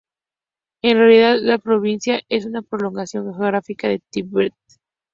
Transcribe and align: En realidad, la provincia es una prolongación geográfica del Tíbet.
En 0.81 0.97
realidad, 0.97 1.37
la 1.43 1.59
provincia 1.59 2.21
es 2.27 2.45
una 2.47 2.63
prolongación 2.63 3.25
geográfica 3.35 3.87
del 3.87 4.01
Tíbet. 4.09 4.55